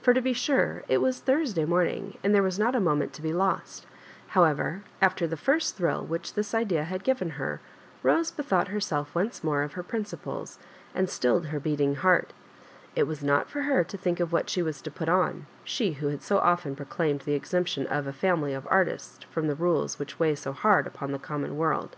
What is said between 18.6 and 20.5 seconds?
artists" from the rules which weigh